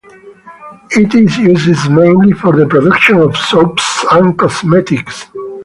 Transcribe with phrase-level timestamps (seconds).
[0.97, 5.27] It is used mainly for the production of soaps and cosmetics.